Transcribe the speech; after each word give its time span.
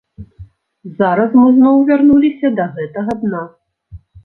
Зараз 1.01 1.35
мы 1.41 1.51
зноў 1.59 1.77
вярнуліся 1.91 2.53
да 2.63 2.67
гэтага 2.81 3.19
дна. 3.23 3.47